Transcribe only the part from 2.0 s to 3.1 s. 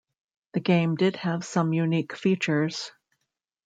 features.